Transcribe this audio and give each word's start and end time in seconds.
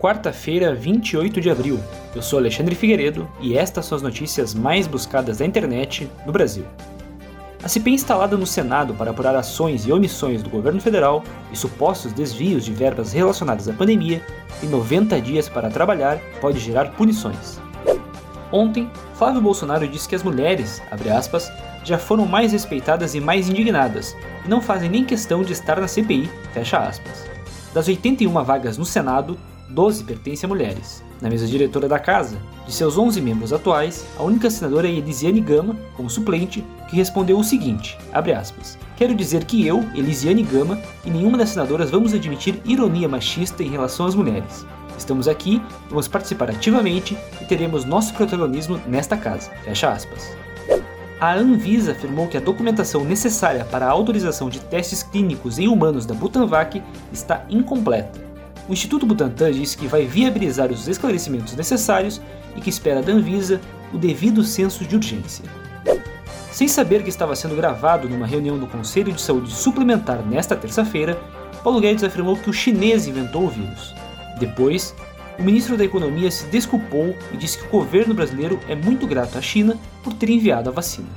Quarta-feira, 0.00 0.74
28 0.74 1.42
de 1.42 1.50
abril. 1.50 1.78
Eu 2.16 2.22
sou 2.22 2.38
Alexandre 2.38 2.74
Figueiredo 2.74 3.30
e 3.38 3.58
estas 3.58 3.84
são 3.84 3.96
as 3.96 4.00
notícias 4.00 4.54
mais 4.54 4.86
buscadas 4.86 5.36
da 5.36 5.44
internet 5.44 6.10
no 6.24 6.32
Brasil. 6.32 6.64
A 7.62 7.68
CPI 7.68 7.92
instalada 7.92 8.34
no 8.34 8.46
Senado 8.46 8.94
para 8.94 9.10
apurar 9.10 9.36
ações 9.36 9.86
e 9.86 9.92
omissões 9.92 10.42
do 10.42 10.48
governo 10.48 10.80
federal 10.80 11.22
e 11.52 11.56
supostos 11.56 12.14
desvios 12.14 12.64
de 12.64 12.72
verbas 12.72 13.12
relacionadas 13.12 13.68
à 13.68 13.74
pandemia 13.74 14.24
e 14.62 14.66
90 14.66 15.20
dias 15.20 15.50
para 15.50 15.68
trabalhar 15.68 16.18
pode 16.40 16.58
gerar 16.58 16.92
punições. 16.92 17.60
Ontem, 18.50 18.90
Flávio 19.16 19.42
Bolsonaro 19.42 19.86
disse 19.86 20.08
que 20.08 20.14
as 20.14 20.22
mulheres, 20.22 20.80
aspas, 21.10 21.52
já 21.84 21.98
foram 21.98 22.24
mais 22.24 22.52
respeitadas 22.52 23.14
e 23.14 23.20
mais 23.20 23.50
indignadas 23.50 24.16
e 24.46 24.48
não 24.48 24.62
fazem 24.62 24.88
nem 24.88 25.04
questão 25.04 25.42
de 25.42 25.52
estar 25.52 25.78
na 25.78 25.86
CPI, 25.86 26.30
Das 27.74 27.86
81 27.86 28.32
vagas 28.42 28.78
no 28.78 28.84
Senado, 28.86 29.38
12 29.70 30.04
pertencem 30.04 30.46
a 30.46 30.48
mulheres. 30.48 31.02
Na 31.20 31.28
mesa 31.28 31.46
diretora 31.46 31.86
da 31.86 31.98
casa, 31.98 32.38
de 32.66 32.72
seus 32.72 32.96
11 32.96 33.20
membros 33.20 33.52
atuais, 33.52 34.06
a 34.18 34.22
única 34.22 34.50
senadora 34.50 34.88
é 34.88 34.90
Elisiane 34.90 35.40
Gama, 35.40 35.76
como 35.94 36.08
suplente, 36.08 36.64
que 36.88 36.96
respondeu 36.96 37.38
o 37.38 37.44
seguinte, 37.44 37.98
aspas, 38.12 38.78
Quero 38.96 39.14
dizer 39.14 39.44
que 39.44 39.66
eu, 39.66 39.80
Elisiane 39.94 40.42
Gama, 40.42 40.78
e 41.04 41.10
nenhuma 41.10 41.38
das 41.38 41.50
senadoras 41.50 41.90
vamos 41.90 42.14
admitir 42.14 42.60
ironia 42.64 43.08
machista 43.08 43.62
em 43.62 43.68
relação 43.68 44.06
às 44.06 44.14
mulheres. 44.14 44.66
Estamos 44.96 45.28
aqui, 45.28 45.62
vamos 45.88 46.08
participar 46.08 46.50
ativamente 46.50 47.16
e 47.40 47.44
teremos 47.44 47.84
nosso 47.84 48.12
protagonismo 48.14 48.80
nesta 48.86 49.16
casa. 49.16 49.50
Fecha 49.64 49.90
aspas. 49.90 50.36
A 51.20 51.34
Anvisa 51.34 51.92
afirmou 51.92 52.28
que 52.28 52.36
a 52.36 52.40
documentação 52.40 53.04
necessária 53.04 53.64
para 53.64 53.86
a 53.86 53.90
autorização 53.90 54.48
de 54.48 54.58
testes 54.58 55.02
clínicos 55.02 55.58
em 55.58 55.68
humanos 55.68 56.06
da 56.06 56.14
Butanvac 56.14 56.82
está 57.12 57.44
incompleta 57.50 58.29
o 58.70 58.72
Instituto 58.72 59.04
Butantan 59.04 59.50
disse 59.50 59.76
que 59.76 59.88
vai 59.88 60.06
viabilizar 60.06 60.70
os 60.70 60.86
esclarecimentos 60.86 61.56
necessários 61.56 62.20
e 62.54 62.60
que 62.60 62.70
espera 62.70 63.02
da 63.02 63.12
Anvisa 63.12 63.60
o 63.92 63.98
devido 63.98 64.44
senso 64.44 64.84
de 64.84 64.94
urgência. 64.94 65.44
Sem 66.52 66.68
saber 66.68 67.02
que 67.02 67.08
estava 67.08 67.34
sendo 67.34 67.56
gravado 67.56 68.08
numa 68.08 68.28
reunião 68.28 68.56
do 68.56 68.68
Conselho 68.68 69.12
de 69.12 69.20
Saúde 69.20 69.50
Suplementar 69.50 70.24
nesta 70.24 70.54
terça-feira, 70.54 71.20
Paulo 71.64 71.80
Guedes 71.80 72.04
afirmou 72.04 72.36
que 72.36 72.48
o 72.48 72.52
chinês 72.52 73.08
inventou 73.08 73.42
o 73.44 73.50
vírus. 73.50 73.92
Depois, 74.38 74.94
o 75.36 75.42
ministro 75.42 75.76
da 75.76 75.84
Economia 75.84 76.30
se 76.30 76.46
desculpou 76.46 77.16
e 77.32 77.36
disse 77.36 77.58
que 77.58 77.66
o 77.66 77.70
governo 77.80 78.14
brasileiro 78.14 78.60
é 78.68 78.76
muito 78.76 79.04
grato 79.04 79.36
à 79.36 79.42
China 79.42 79.76
por 80.04 80.12
ter 80.12 80.30
enviado 80.30 80.70
a 80.70 80.72
vacina. 80.72 81.08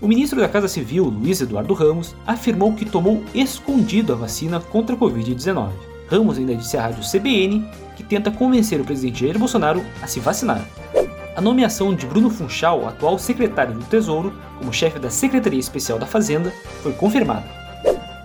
O 0.00 0.08
ministro 0.08 0.40
da 0.40 0.48
Casa 0.48 0.66
Civil, 0.66 1.04
Luiz 1.04 1.40
Eduardo 1.40 1.74
Ramos, 1.74 2.16
afirmou 2.26 2.74
que 2.74 2.84
tomou 2.84 3.22
escondido 3.32 4.12
a 4.12 4.16
vacina 4.16 4.58
contra 4.58 4.96
a 4.96 4.98
Covid-19. 4.98 5.95
Ramos 6.08 6.38
ainda 6.38 6.54
disse 6.54 6.76
à 6.76 6.82
rádio 6.82 7.02
CBN 7.02 7.68
que 7.96 8.02
tenta 8.02 8.30
convencer 8.30 8.80
o 8.80 8.84
presidente 8.84 9.20
Jair 9.20 9.38
Bolsonaro 9.38 9.84
a 10.02 10.06
se 10.06 10.20
vacinar. 10.20 10.64
A 11.34 11.40
nomeação 11.40 11.94
de 11.94 12.06
Bruno 12.06 12.30
Funchal, 12.30 12.86
atual 12.88 13.18
secretário 13.18 13.74
do 13.74 13.84
Tesouro, 13.84 14.32
como 14.58 14.72
chefe 14.72 14.98
da 14.98 15.10
Secretaria 15.10 15.60
Especial 15.60 15.98
da 15.98 16.06
Fazenda, 16.06 16.50
foi 16.82 16.92
confirmada. 16.92 17.44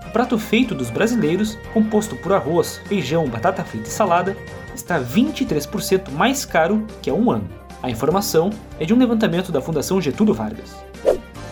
O 0.07 0.11
prato 0.11 0.37
feito 0.37 0.75
dos 0.75 0.89
brasileiros, 0.89 1.57
composto 1.73 2.15
por 2.17 2.33
arroz, 2.33 2.81
feijão, 2.85 3.27
batata 3.27 3.63
frita 3.63 3.87
e 3.87 3.91
salada, 3.91 4.37
está 4.75 4.99
23% 4.99 6.11
mais 6.11 6.45
caro 6.45 6.85
que 7.01 7.09
há 7.09 7.13
um 7.13 7.31
ano. 7.31 7.49
A 7.81 7.89
informação 7.89 8.49
é 8.79 8.85
de 8.85 8.93
um 8.93 8.97
levantamento 8.97 9.51
da 9.51 9.61
Fundação 9.61 9.99
Getúlio 9.99 10.33
Vargas. 10.33 10.75